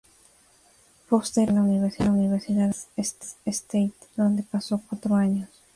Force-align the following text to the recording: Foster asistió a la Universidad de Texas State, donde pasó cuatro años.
Foster 1.07 1.43
asistió 1.43 1.53
a 1.53 2.05
la 2.07 2.11
Universidad 2.13 2.69
de 2.69 2.75
Texas 2.95 3.37
State, 3.45 3.93
donde 4.15 4.41
pasó 4.41 4.81
cuatro 4.89 5.13
años. 5.13 5.47